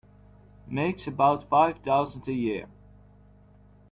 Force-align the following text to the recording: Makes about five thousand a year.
Makes 0.67 1.05
about 1.05 1.43
five 1.47 1.77
thousand 1.77 2.27
a 2.27 2.33
year. 2.33 2.65